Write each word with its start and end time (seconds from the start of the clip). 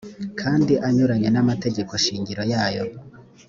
kandi 0.39 0.73
anyuranye 0.87 1.29
n 1.31 1.37
amategeko 1.43 1.91
shingiro 2.03 2.43
yayo 2.53 2.83